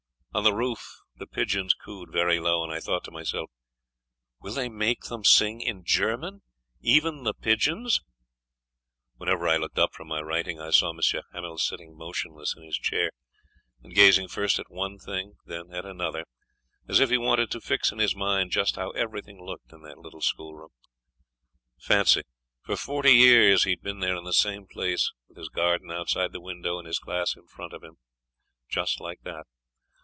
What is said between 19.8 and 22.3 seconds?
that little schoolroom. Fancy!